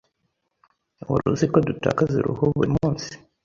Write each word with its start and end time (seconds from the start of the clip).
Wari 1.09 1.25
uziko 1.33 1.57
dutakaza 1.67 2.15
uruhu 2.19 2.43
buri 2.55 2.69
munsi? 2.77 3.09